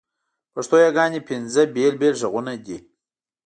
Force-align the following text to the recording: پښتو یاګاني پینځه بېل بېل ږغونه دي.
پښتو 0.53 0.75
یاګاني 0.85 1.19
پینځه 1.27 1.61
بېل 1.75 1.93
بېل 2.01 2.15
ږغونه 2.21 2.53
دي. 2.65 2.77